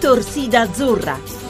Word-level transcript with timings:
Torsida 0.00 0.62
Azzurra. 0.62 1.40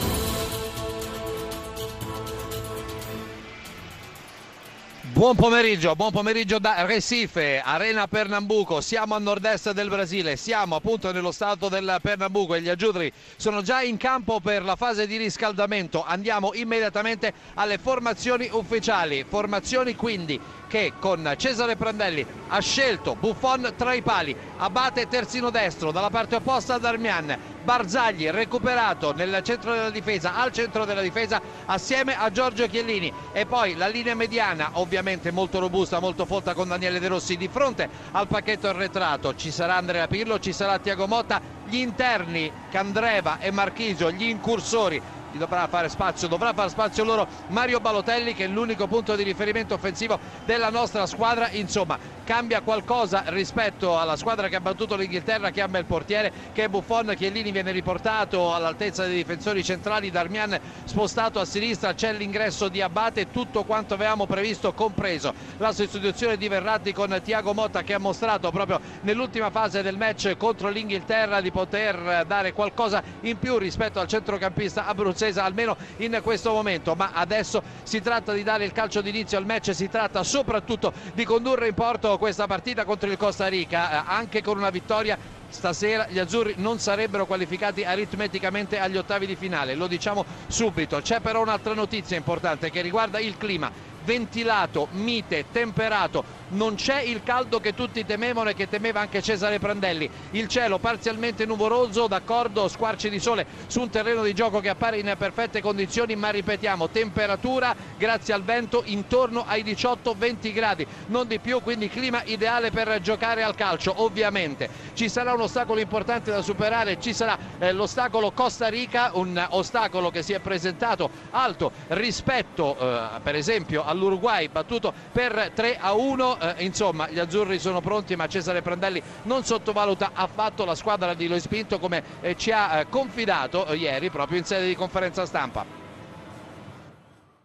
Buon 5.13 5.37
pomeriggio, 5.37 5.95
buon 5.95 6.11
pomeriggio 6.11 6.59
da 6.59 6.87
Recife, 6.87 7.61
Arena 7.63 8.09
Pernambuco, 8.09 8.81
siamo 8.81 9.15
a 9.15 9.19
nord-est 9.19 9.73
del 9.73 9.91
Brasile, 9.91 10.37
siamo 10.37 10.77
appunto 10.77 11.13
nello 11.13 11.31
stato 11.31 11.69
del 11.69 11.99
Pernambuco 12.01 12.55
e 12.55 12.63
gli 12.63 12.71
azzurri 12.71 13.13
sono 13.37 13.61
già 13.61 13.83
in 13.83 13.99
campo 13.99 14.41
per 14.41 14.65
la 14.65 14.77
fase 14.77 15.07
di 15.07 15.19
riscaldamento, 15.19 16.03
andiamo 16.03 16.55
immediatamente 16.55 17.35
alle 17.55 17.77
formazioni 17.77 18.49
ufficiali, 18.51 19.27
formazioni 19.29 19.95
quindi 19.95 20.41
che 20.67 20.95
con 20.99 21.35
Cesare 21.37 21.77
Prandelli 21.77 22.25
ha 22.49 22.61
scelto 22.61 23.15
Buffon 23.15 23.75
tra 23.77 23.93
i 23.93 24.01
pali, 24.01 24.35
Abate 24.57 25.09
terzino 25.09 25.51
destro, 25.51 25.91
dalla 25.91 26.11
parte 26.11 26.37
opposta 26.37 26.79
Darmian, 26.79 27.50
Barzagli 27.63 28.29
recuperato 28.31 29.13
nel 29.13 29.41
centro 29.43 29.75
della 29.75 29.91
difesa, 29.91 30.35
al 30.35 30.51
centro 30.51 30.85
della 30.85 31.03
difesa 31.03 31.41
assieme 31.67 32.15
a 32.17 32.31
Giorgio 32.31 32.67
Chiellini. 32.67 33.13
E 33.31 33.47
poi 33.47 33.75
la 33.75 33.87
linea 33.87 34.15
mediana 34.15 34.71
ovviamente 34.75 35.31
molto 35.31 35.59
robusta, 35.59 36.01
molto 36.01 36.25
folta 36.25 36.55
con 36.55 36.69
Daniele 36.69 36.99
De 36.99 37.09
Rossi 37.09 37.37
di 37.37 37.49
fronte 37.49 37.89
al 38.13 38.27
pacchetto 38.27 38.69
arretrato, 38.69 39.35
ci 39.35 39.51
sarà 39.51 39.77
Andrea 39.77 40.07
Pirlo, 40.07 40.39
ci 40.39 40.53
sarà 40.53 40.79
Tiago 40.79 41.07
Motta, 41.07 41.41
gli 41.63 41.77
interni 41.77 42.51
Candreva 42.69 43.39
e 43.39 43.51
Marchisio, 43.51 44.11
gli 44.11 44.25
incursori. 44.25 45.01
Dovrà 45.33 45.69
fare 45.69 45.89
spazio, 45.89 46.27
dovrà 46.27 46.53
fare 46.53 46.71
spazio 46.71 47.05
loro 47.05 47.29
Mario 47.49 47.79
Balotelli 47.79 48.35
che 48.35 48.47
è 48.47 48.49
l'unico 48.49 48.89
punto 48.89 49.15
di 49.15 49.23
riferimento 49.23 49.75
offensivo 49.75 50.19
della 50.45 50.71
nostra 50.71 51.07
squadra, 51.07 51.51
insomma 51.51 51.97
cambia 52.31 52.61
qualcosa 52.61 53.25
rispetto 53.27 53.99
alla 53.99 54.15
squadra 54.15 54.47
che 54.47 54.55
ha 54.55 54.61
battuto 54.61 54.95
l'Inghilterra 54.95 55.51
che 55.51 55.63
ha 55.63 55.69
il 55.79 55.85
portiere 55.85 56.31
che 56.53 56.63
è 56.63 56.69
Buffon, 56.69 57.13
Chiellini 57.17 57.51
viene 57.51 57.73
riportato 57.73 58.55
all'altezza 58.55 59.05
dei 59.05 59.17
difensori 59.17 59.65
centrali, 59.65 60.11
Darmian 60.11 60.57
spostato 60.85 61.41
a 61.41 61.45
sinistra, 61.45 61.93
c'è 61.93 62.13
l'ingresso 62.13 62.69
di 62.69 62.81
Abate, 62.81 63.33
tutto 63.33 63.65
quanto 63.65 63.95
avevamo 63.95 64.27
previsto 64.27 64.73
compreso. 64.73 65.35
La 65.57 65.73
sostituzione 65.73 66.37
di 66.37 66.47
Verratti 66.47 66.93
con 66.93 67.21
Tiago 67.21 67.53
Motta 67.53 67.83
che 67.83 67.95
ha 67.95 67.99
mostrato 67.99 68.53
proprio 68.53 68.81
nell'ultima 69.01 69.51
fase 69.51 69.83
del 69.83 69.97
match 69.97 70.37
contro 70.37 70.69
l'Inghilterra 70.69 71.41
di 71.41 71.51
poter 71.51 72.27
dare 72.29 72.53
qualcosa 72.53 73.03
in 73.23 73.39
più 73.39 73.59
rispetto 73.59 73.99
al 73.99 74.07
centrocampista 74.07 74.87
abruzzese 74.87 75.41
almeno 75.41 75.77
in 75.97 76.21
questo 76.23 76.53
momento. 76.53 76.95
Ma 76.95 77.11
adesso 77.13 77.61
si 77.83 78.01
tratta 78.01 78.33
di 78.33 78.45
dare 78.45 78.65
il 78.65 78.71
calcio 78.71 79.01
d'inizio 79.01 79.37
al 79.37 79.47
match 79.47 79.75
si 79.75 79.89
tratta 79.89 80.23
soprattutto 80.23 80.93
di 81.13 81.25
condurre 81.25 81.67
in 81.67 81.75
porto 81.75 82.19
questa 82.21 82.47
partita 82.47 82.85
contro 82.85 83.09
il 83.11 83.17
Costa 83.17 83.47
Rica 83.47 83.93
eh, 83.93 84.05
anche 84.07 84.43
con 84.43 84.59
una 84.59 84.69
vittoria 84.69 85.19
stasera 85.49 86.07
gli 86.11 86.19
azzurri 86.19 86.53
non 86.59 86.79
sarebbero 86.79 87.25
qualificati 87.25 87.83
aritmeticamente 87.83 88.79
agli 88.79 88.99
ottavi 88.99 89.25
di 89.25 89.37
finale, 89.37 89.75
lo 89.75 89.87
diciamo 89.87 90.25
subito. 90.47 91.01
C'è 91.01 91.21
però 91.21 91.41
un'altra 91.41 91.73
notizia 91.73 92.19
importante 92.19 92.69
che 92.69 92.83
riguarda 92.83 93.19
il 93.19 93.39
clima 93.39 93.73
ventilato, 94.05 94.89
mite, 94.93 95.47
temperato, 95.51 96.25
non 96.51 96.75
c'è 96.75 97.01
il 97.03 97.23
caldo 97.23 97.61
che 97.61 97.75
tutti 97.75 98.05
temevano 98.05 98.51
e 98.51 98.55
che 98.55 98.69
temeva 98.69 99.01
anche 99.01 99.23
Cesare 99.23 99.59
Prandelli. 99.59 100.09
Il 100.33 100.49
cielo 100.49 100.79
parzialmente 100.79 101.47
nuvoloso, 101.47 102.07
d'accordo, 102.07 102.69
squarci 102.69 103.09
di 103.09 103.21
sole 103.21 103.47
su 103.67 103.81
un 103.81 103.91
terreno 103.91 104.23
di 104.23 104.35
gioco 104.35 104.61
che 104.61 104.69
appare 104.69 104.99
in 104.99 105.15
perfette 105.19 105.61
condizioni, 105.61 106.17
ma 106.17 106.31
ripetiamo, 106.31 106.89
temperatura 106.89 107.75
grazie 107.97 108.35
al 108.35 108.43
vento 108.43 108.83
intorno 108.87 109.45
ai 109.47 109.63
18-20 109.63 110.53
gradi, 110.53 110.87
non 111.07 111.27
di 111.27 111.39
più, 111.39 111.61
quindi 111.63 111.89
clima 111.89 112.23
ideale 112.25 112.71
per 112.71 113.01
giocare 113.01 113.43
al 113.43 113.55
calcio. 113.55 114.03
Ovviamente 114.03 114.69
ci 114.95 115.09
sarà 115.09 115.33
un 115.35 115.43
ostacolo 115.43 115.81
importante 115.81 116.31
da 116.31 116.43
superare, 116.43 117.01
ci 117.01 117.13
sarà 117.13 117.39
eh, 117.59 117.73
l'ostacolo 117.73 118.33
Costa 118.33 118.69
Rica, 118.69 119.11
un 119.15 119.47
ostacolo 119.51 120.11
che 120.11 120.23
si 120.23 120.33
è 120.33 120.41
presentato 120.41 121.11
alto 121.31 121.71
rispetto 121.89 122.77
eh, 122.79 123.21
per 123.23 123.35
esempio 123.35 123.85
all'Uruguay 123.91 124.49
battuto 124.49 124.93
per 125.13 125.51
3 125.55 125.77
a 125.79 125.93
1 125.93 126.41
eh, 126.41 126.65
insomma 126.65 127.09
gli 127.11 127.19
azzurri 127.19 127.59
sono 127.59 127.81
pronti 127.81 128.17
ma 128.17 128.27
Cesare 128.27 128.63
Prandelli 128.63 129.03
non 129.25 129.45
sottovaluta 129.45 130.13
affatto 130.15 130.65
la 130.65 130.75
squadra 130.75 131.15
di 131.15 131.29
Lois 131.29 131.47
Pinto 131.49 131.79
come 131.79 132.03
eh, 132.21 132.37
ci 132.37 132.53
ha 132.53 132.81
eh, 132.81 132.89
confidato 132.89 133.67
eh, 133.67 133.77
ieri 133.77 134.11
proprio 134.11 134.39
in 134.39 134.45
sede 134.45 134.67
di 134.67 134.75
conferenza 134.75 135.27
stampa. 135.27 135.79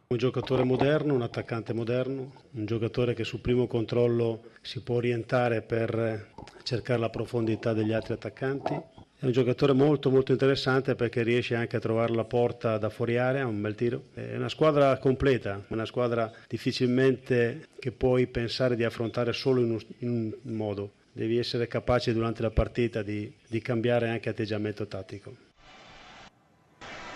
Un 0.08 0.18
giocatore 0.18 0.64
moderno, 0.64 1.16
un 1.16 1.24
attaccante 1.24 1.74
moderno, 1.74 2.32
un 2.52 2.66
giocatore 2.66 3.16
che 3.16 3.24
sul 3.24 3.40
primo 3.40 3.66
controllo 3.66 4.44
si 4.62 4.82
può 4.82 4.96
orientare 4.98 5.64
per 5.64 6.30
cercare 6.62 7.00
la 7.00 7.10
profondità 7.10 7.74
degli 7.74 7.92
altri 7.92 8.14
attaccanti, 8.14 8.80
è 9.18 9.26
un 9.26 9.32
giocatore 9.32 9.74
molto 9.74 10.10
molto 10.10 10.34
interessante 10.34 10.94
perché 10.96 11.24
riesce 11.24 11.56
anche 11.56 11.78
a 11.78 11.80
trovare 11.80 12.14
la 12.14 12.26
porta 12.26 12.78
da 12.78 12.90
fuori 12.90 13.18
area, 13.18 13.48
un 13.48 13.62
bel 13.62 13.74
tiro. 13.74 14.04
È 14.14 14.36
una 14.36 14.50
squadra 14.50 14.98
completa, 14.98 15.64
una 15.70 15.86
squadra 15.86 16.32
difficilmente 16.48 17.68
che 17.80 17.92
puoi 17.92 18.28
pensare 18.28 18.76
di 18.76 18.84
affrontare 18.84 19.32
solo 19.32 19.62
in 19.62 19.72
un, 19.72 19.82
in 20.00 20.10
un 20.42 20.54
modo. 20.56 20.92
Devi 21.14 21.38
essere 21.38 21.68
capace 21.68 22.12
durante 22.14 22.42
la 22.42 22.52
partita 22.52 23.02
di, 23.02 23.32
di 23.48 23.62
cambiare 23.62 24.10
anche 24.10 24.30
atteggiamento 24.30 24.86
tattico. 24.86 25.34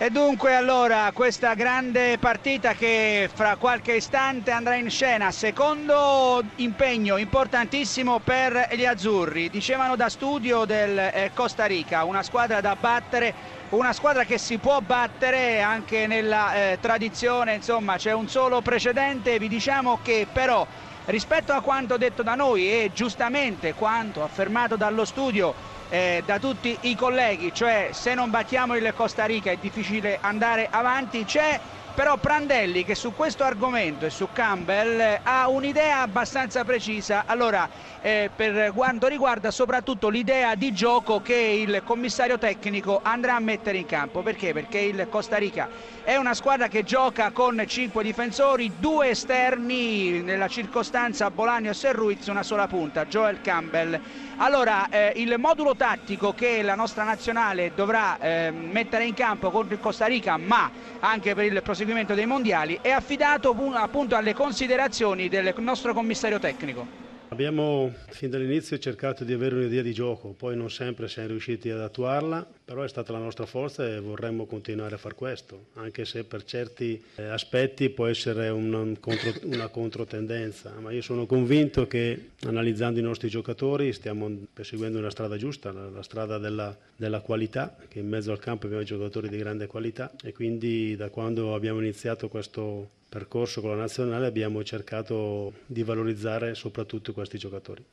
E 0.02 0.08
dunque 0.08 0.54
allora 0.54 1.12
questa 1.12 1.52
grande 1.52 2.16
partita 2.16 2.72
che 2.72 3.28
fra 3.30 3.56
qualche 3.56 3.96
istante 3.96 4.50
andrà 4.50 4.76
in 4.76 4.88
scena, 4.88 5.30
secondo 5.30 6.42
impegno 6.54 7.18
importantissimo 7.18 8.18
per 8.18 8.70
gli 8.72 8.86
azzurri, 8.86 9.50
dicevano 9.50 9.96
da 9.96 10.08
studio 10.08 10.64
del 10.64 10.98
eh, 10.98 11.32
Costa 11.34 11.66
Rica, 11.66 12.04
una 12.04 12.22
squadra 12.22 12.62
da 12.62 12.76
battere, 12.76 13.34
una 13.68 13.92
squadra 13.92 14.24
che 14.24 14.38
si 14.38 14.56
può 14.56 14.80
battere 14.80 15.60
anche 15.60 16.06
nella 16.06 16.54
eh, 16.54 16.78
tradizione, 16.80 17.56
insomma 17.56 17.98
c'è 17.98 18.12
un 18.12 18.26
solo 18.26 18.62
precedente, 18.62 19.38
vi 19.38 19.48
diciamo 19.48 19.98
che 20.02 20.26
però 20.32 20.66
rispetto 21.04 21.52
a 21.52 21.60
quanto 21.60 21.98
detto 21.98 22.22
da 22.22 22.34
noi 22.34 22.70
e 22.70 22.90
giustamente 22.94 23.74
quanto 23.74 24.22
affermato 24.22 24.76
dallo 24.76 25.04
studio 25.04 25.54
eh, 25.90 26.22
da 26.24 26.38
tutti 26.38 26.76
i 26.82 26.94
colleghi, 26.94 27.52
cioè 27.52 27.90
se 27.92 28.14
non 28.14 28.30
battiamo 28.30 28.76
il 28.76 28.92
Costa 28.94 29.24
Rica 29.26 29.50
è 29.50 29.56
difficile 29.56 30.18
andare 30.20 30.68
avanti, 30.70 31.24
c'è 31.24 31.60
però 32.00 32.16
Prandelli 32.16 32.82
che 32.82 32.94
su 32.94 33.12
questo 33.14 33.44
argomento 33.44 34.06
e 34.06 34.10
su 34.10 34.28
Campbell 34.32 35.20
ha 35.22 35.46
un'idea 35.50 36.00
abbastanza 36.00 36.64
precisa. 36.64 37.24
Allora 37.26 37.68
eh, 38.00 38.30
per 38.34 38.72
quanto 38.72 39.06
riguarda 39.06 39.50
soprattutto 39.50 40.08
l'idea 40.08 40.54
di 40.54 40.72
gioco 40.72 41.20
che 41.20 41.34
il 41.34 41.82
commissario 41.84 42.38
tecnico 42.38 43.00
andrà 43.02 43.34
a 43.34 43.40
mettere 43.40 43.76
in 43.76 43.84
campo. 43.84 44.22
Perché? 44.22 44.54
Perché 44.54 44.78
il 44.78 45.08
Costa 45.10 45.36
Rica 45.36 45.68
è 46.02 46.16
una 46.16 46.32
squadra 46.32 46.68
che 46.68 46.84
gioca 46.84 47.32
con 47.32 47.62
cinque 47.66 48.02
difensori, 48.02 48.72
due 48.78 49.10
esterni 49.10 50.22
nella 50.22 50.48
circostanza 50.48 51.30
Bolanios 51.30 51.84
e 51.84 51.92
Ruiz, 51.92 52.26
una 52.28 52.42
sola 52.42 52.66
punta, 52.66 53.04
Joel 53.04 53.42
Campbell. 53.42 54.00
Allora, 54.38 54.88
eh, 54.88 55.12
il 55.16 55.34
modulo 55.36 55.76
tattico 55.76 56.32
che 56.32 56.62
la 56.62 56.74
nostra 56.74 57.04
nazionale 57.04 57.72
dovrà 57.74 58.18
eh, 58.18 58.50
mettere 58.50 59.04
in 59.04 59.12
campo 59.12 59.50
contro 59.50 59.74
il 59.74 59.80
Costa 59.80 60.06
Rica, 60.06 60.38
ma 60.38 60.70
anche 61.00 61.34
per 61.34 61.44
il 61.44 61.60
proseguimento 61.62 61.88
dei 62.14 62.26
mondiali, 62.26 62.78
è 62.80 62.90
affidato 62.90 63.50
appunto 63.74 64.14
alle 64.14 64.32
considerazioni 64.32 65.28
del 65.28 65.52
nostro 65.58 65.92
commissario 65.92 66.38
tecnico. 66.38 67.09
Abbiamo 67.30 67.94
fin 68.08 68.28
dall'inizio 68.28 68.76
cercato 68.80 69.22
di 69.22 69.32
avere 69.32 69.54
un'idea 69.54 69.82
di 69.82 69.92
gioco, 69.92 70.34
poi 70.36 70.56
non 70.56 70.68
sempre 70.68 71.06
siamo 71.06 71.28
riusciti 71.28 71.70
ad 71.70 71.78
attuarla, 71.78 72.44
però 72.64 72.82
è 72.82 72.88
stata 72.88 73.12
la 73.12 73.20
nostra 73.20 73.46
forza 73.46 73.86
e 73.86 74.00
vorremmo 74.00 74.46
continuare 74.46 74.96
a 74.96 74.98
far 74.98 75.14
questo, 75.14 75.66
anche 75.74 76.04
se 76.04 76.24
per 76.24 76.42
certi 76.42 77.00
eh, 77.14 77.22
aspetti 77.22 77.88
può 77.90 78.06
essere 78.06 78.48
un 78.48 78.96
contro, 78.98 79.32
una 79.44 79.68
controtendenza, 79.68 80.74
ma 80.80 80.90
io 80.90 81.02
sono 81.02 81.24
convinto 81.26 81.86
che 81.86 82.30
analizzando 82.46 82.98
i 82.98 83.02
nostri 83.02 83.28
giocatori 83.28 83.92
stiamo 83.92 84.28
perseguendo 84.52 84.98
una 84.98 85.10
strada 85.10 85.36
giusta, 85.36 85.70
la, 85.70 85.88
la 85.88 86.02
strada 86.02 86.36
della, 86.36 86.76
della 86.96 87.20
qualità, 87.20 87.76
che 87.86 88.00
in 88.00 88.08
mezzo 88.08 88.32
al 88.32 88.40
campo 88.40 88.66
abbiamo 88.66 88.82
giocatori 88.82 89.28
di 89.28 89.38
grande 89.38 89.68
qualità 89.68 90.10
e 90.20 90.32
quindi 90.32 90.96
da 90.96 91.10
quando 91.10 91.54
abbiamo 91.54 91.78
iniziato 91.78 92.28
questo 92.28 92.98
percorso 93.10 93.60
con 93.60 93.70
la 93.70 93.76
nazionale 93.76 94.26
abbiamo 94.26 94.62
cercato 94.62 95.52
di 95.66 95.82
valorizzare 95.82 96.54
soprattutto 96.54 97.12
questi 97.12 97.38
giocatori. 97.38 97.84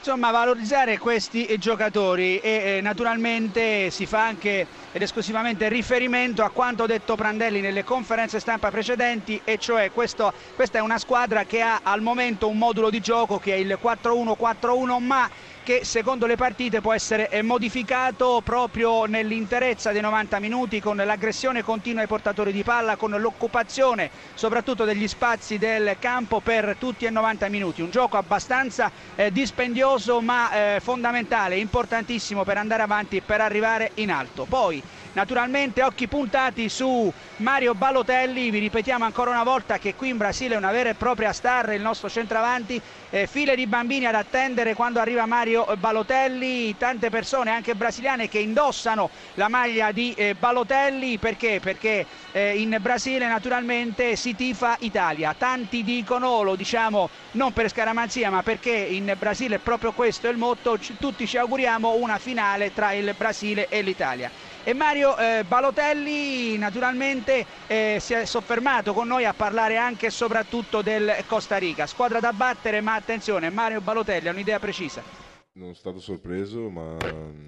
Insomma, 0.00 0.30
valorizzare 0.30 0.96
questi 0.96 1.46
giocatori 1.58 2.38
e 2.38 2.76
eh, 2.76 2.80
naturalmente 2.80 3.90
si 3.90 4.06
fa 4.06 4.26
anche 4.26 4.66
ed 4.92 5.02
esclusivamente 5.02 5.68
riferimento 5.68 6.42
a 6.42 6.48
quanto 6.48 6.86
detto 6.86 7.16
Prandelli 7.16 7.60
nelle 7.60 7.84
conferenze 7.84 8.40
stampa 8.40 8.70
precedenti 8.70 9.40
e 9.44 9.58
cioè 9.58 9.90
questo, 9.92 10.32
questa 10.54 10.78
è 10.78 10.80
una 10.80 10.98
squadra 10.98 11.44
che 11.44 11.60
ha 11.60 11.80
al 11.82 12.00
momento 12.00 12.48
un 12.48 12.56
modulo 12.56 12.88
di 12.88 13.00
gioco 13.00 13.38
che 13.38 13.52
è 13.52 13.56
il 13.56 13.78
4-1-4-1 13.82 15.02
ma 15.02 15.30
che 15.62 15.84
secondo 15.84 16.26
le 16.26 16.36
partite 16.36 16.80
può 16.80 16.92
essere 16.92 17.28
eh, 17.28 17.42
modificato 17.42 18.40
proprio 18.42 19.04
nell'interezza 19.04 19.92
dei 19.92 20.00
90 20.00 20.38
minuti 20.38 20.80
con 20.80 20.96
l'aggressione 20.96 21.62
continua 21.62 22.00
ai 22.00 22.06
portatori 22.06 22.52
di 22.52 22.62
palla, 22.62 22.96
con 22.96 23.10
l'occupazione 23.10 24.10
soprattutto 24.34 24.84
degli 24.84 25.06
spazi 25.06 25.58
del 25.58 25.96
campo 25.98 26.40
per 26.40 26.76
tutti 26.78 27.04
e 27.04 27.10
90 27.10 27.48
minuti. 27.48 27.82
Un 27.82 27.90
gioco 27.90 28.16
abbastanza 28.16 28.90
eh, 29.14 29.30
dispendioso 29.30 30.20
ma 30.20 30.50
eh, 30.50 30.80
fondamentale, 30.80 31.56
importantissimo 31.56 32.44
per 32.44 32.56
andare 32.56 32.82
avanti 32.82 33.16
e 33.18 33.22
per 33.22 33.40
arrivare 33.40 33.90
in 33.94 34.10
alto. 34.10 34.46
Poi 34.48 34.82
naturalmente 35.12 35.82
occhi 35.82 36.06
puntati 36.06 36.68
su 36.68 37.12
Mario 37.38 37.74
Balotelli, 37.74 38.50
vi 38.50 38.60
ripetiamo 38.60 39.04
ancora 39.04 39.30
una 39.30 39.42
volta 39.42 39.78
che 39.78 39.94
qui 39.94 40.10
in 40.10 40.16
Brasile 40.16 40.54
è 40.54 40.58
una 40.58 40.70
vera 40.70 40.90
e 40.90 40.94
propria 40.94 41.32
star 41.32 41.72
il 41.72 41.80
nostro 41.80 42.08
centravanti, 42.08 42.80
eh, 43.10 43.26
file 43.26 43.56
di 43.56 43.66
bambini 43.66 44.06
ad 44.06 44.14
attendere 44.14 44.74
quando 44.74 45.00
arriva 45.00 45.26
Mario 45.26 45.49
Balotelli, 45.78 46.76
tante 46.76 47.10
persone 47.10 47.50
anche 47.50 47.74
brasiliane 47.74 48.28
che 48.28 48.38
indossano 48.38 49.10
la 49.34 49.48
maglia 49.48 49.90
di 49.92 50.14
eh, 50.16 50.34
Balotelli 50.34 51.18
perché? 51.18 51.60
Perché 51.60 52.06
eh, 52.32 52.60
in 52.60 52.76
Brasile 52.80 53.26
naturalmente 53.26 54.16
si 54.16 54.34
tifa 54.34 54.76
Italia, 54.80 55.34
tanti 55.36 55.82
dicono, 55.82 56.42
lo 56.42 56.54
diciamo 56.54 57.08
non 57.32 57.52
per 57.52 57.68
scaramanzia 57.68 58.30
ma 58.30 58.42
perché 58.42 58.70
in 58.70 59.12
Brasile 59.18 59.58
proprio 59.58 59.92
questo 59.92 60.28
è 60.28 60.30
il 60.30 60.36
motto, 60.36 60.78
tutti 60.98 61.26
ci 61.26 61.36
auguriamo 61.36 61.94
una 61.94 62.18
finale 62.18 62.72
tra 62.72 62.92
il 62.92 63.14
Brasile 63.16 63.68
e 63.68 63.82
l'Italia 63.82 64.30
e 64.62 64.74
Mario 64.74 65.16
eh, 65.16 65.44
Balotelli 65.46 66.58
naturalmente 66.58 67.46
eh, 67.66 67.96
si 68.00 68.12
è 68.12 68.24
soffermato 68.24 68.92
con 68.92 69.08
noi 69.08 69.24
a 69.24 69.32
parlare 69.32 69.76
anche 69.76 70.06
e 70.06 70.10
soprattutto 70.10 70.82
del 70.82 71.24
Costa 71.26 71.56
Rica. 71.56 71.86
Squadra 71.86 72.20
da 72.20 72.32
battere, 72.32 72.80
ma 72.80 72.94
attenzione, 72.94 73.50
Mario 73.50 73.80
Balotelli 73.80 74.28
ha 74.28 74.32
un'idea 74.32 74.58
precisa. 74.58 75.19
Non 75.52 75.74
sono 75.74 75.74
stato 75.74 76.00
sorpreso, 76.00 76.70
ma 76.70 76.96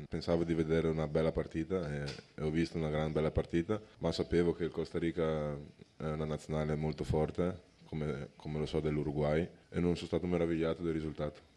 pensavo 0.08 0.42
di 0.42 0.54
vedere 0.54 0.88
una 0.88 1.06
bella 1.06 1.30
partita 1.30 1.88
e, 1.88 2.04
ho 2.40 2.50
visto 2.50 2.76
una 2.76 2.90
gran 2.90 3.12
bella 3.12 3.30
partita, 3.30 3.80
ma 3.98 4.10
sapevo 4.10 4.52
che 4.52 4.64
il 4.64 4.70
Costa 4.70 4.98
Rica 4.98 5.52
è 5.96 6.06
una 6.06 6.24
nazionale 6.24 6.74
molto 6.74 7.04
forte, 7.04 7.62
come, 7.84 8.30
come 8.34 8.58
lo 8.58 8.66
so 8.66 8.80
dell'Uruguay, 8.80 9.48
e 9.68 9.78
non 9.78 9.94
sono 9.94 10.08
stato 10.08 10.26
meravigliato 10.26 10.82
del 10.82 10.92
risultato 10.92 11.51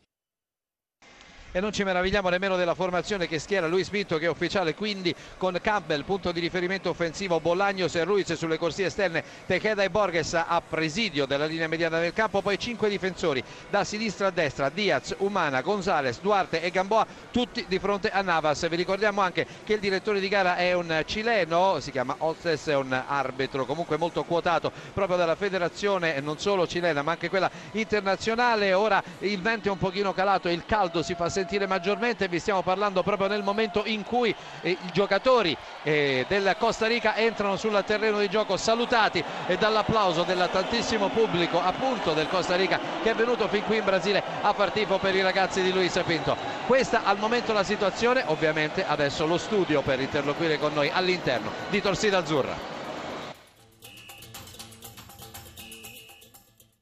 e 1.55 1.61
non 1.61 1.71
ci 1.71 1.85
meravigliamo 1.85 2.27
nemmeno 2.27 2.57
della 2.57 2.75
formazione 2.75 3.29
che 3.29 3.39
schiera 3.39 3.65
Luis 3.65 3.87
Pinto 3.87 4.17
che 4.17 4.25
è 4.25 4.29
ufficiale 4.29 4.75
quindi 4.75 5.15
con 5.37 5.57
Campbell 5.61 6.03
punto 6.03 6.33
di 6.33 6.41
riferimento 6.41 6.89
offensivo 6.89 7.39
Bollagnos 7.39 7.95
e 7.95 8.03
Ruiz 8.03 8.33
sulle 8.33 8.57
corsie 8.57 8.87
esterne 8.87 9.23
Tejeda 9.45 9.81
e 9.81 9.89
Borges 9.89 10.33
a 10.33 10.61
presidio 10.67 11.25
della 11.25 11.45
linea 11.45 11.69
mediana 11.69 11.99
del 11.99 12.11
campo 12.11 12.41
poi 12.41 12.59
cinque 12.59 12.89
difensori 12.89 13.41
da 13.69 13.85
sinistra 13.85 14.27
a 14.27 14.31
destra 14.31 14.67
Diaz, 14.67 15.15
Umana, 15.19 15.61
Gonzales, 15.61 16.19
Duarte 16.19 16.61
e 16.61 16.71
Gamboa 16.71 17.07
tutti 17.31 17.63
di 17.69 17.79
fronte 17.79 18.09
a 18.09 18.21
Navas. 18.21 18.67
Vi 18.67 18.75
ricordiamo 18.75 19.21
anche 19.21 19.47
che 19.63 19.75
il 19.75 19.79
direttore 19.79 20.19
di 20.19 20.27
gara 20.27 20.57
è 20.57 20.73
un 20.73 21.03
cileno 21.05 21.79
si 21.79 21.91
chiama 21.91 22.17
Ostes 22.17 22.67
è 22.67 22.75
un 22.75 22.91
arbitro 22.91 23.65
comunque 23.65 23.95
molto 23.95 24.25
quotato 24.25 24.73
proprio 24.93 25.15
dalla 25.15 25.35
federazione 25.35 26.19
non 26.19 26.37
solo 26.37 26.67
cilena 26.67 27.01
ma 27.01 27.11
anche 27.11 27.29
quella 27.29 27.49
internazionale. 27.71 28.73
Ora 28.73 29.01
il 29.19 29.39
vento 29.39 29.69
è 29.69 29.71
un 29.71 29.77
pochino 29.77 30.11
calato 30.11 30.49
il 30.49 30.65
caldo 30.65 31.01
si 31.01 31.15
fa 31.15 31.29
sentire 31.29 31.43
sentire 31.45 31.67
maggiormente 31.67 32.27
vi 32.27 32.39
stiamo 32.39 32.63
parlando 32.63 33.03
proprio 33.03 33.27
nel 33.27 33.43
momento 33.43 33.83
in 33.85 34.03
cui 34.03 34.33
eh, 34.61 34.71
i 34.71 34.91
giocatori 34.91 35.55
eh, 35.83 36.25
del 36.27 36.55
Costa 36.57 36.87
Rica 36.87 37.15
entrano 37.15 37.55
sul 37.55 37.83
terreno 37.85 38.17
di 38.17 38.27
gioco 38.29 38.57
salutati 38.57 39.23
e 39.45 39.55
dall'applauso 39.55 40.23
del 40.23 40.49
tantissimo 40.51 41.09
pubblico 41.09 41.61
appunto 41.61 42.13
del 42.13 42.27
Costa 42.29 42.55
Rica 42.55 42.79
che 43.03 43.11
è 43.11 43.15
venuto 43.15 43.47
fin 43.47 43.63
qui 43.63 43.77
in 43.77 43.85
Brasile 43.85 44.23
a 44.41 44.53
far 44.53 44.71
tifo 44.71 44.97
per 44.97 45.13
i 45.13 45.21
ragazzi 45.21 45.61
di 45.61 45.71
Luis 45.71 46.01
Pinto. 46.03 46.35
Questa 46.65 47.03
al 47.03 47.19
momento 47.19 47.53
la 47.53 47.63
situazione. 47.63 48.23
Ovviamente 48.25 48.83
adesso 48.85 49.27
lo 49.27 49.37
studio 49.37 49.81
per 49.81 49.99
interloquire 49.99 50.57
con 50.57 50.73
noi 50.73 50.89
all'interno 50.91 51.51
di 51.69 51.79
Torsida 51.81 52.17
Azzurra 52.17 52.74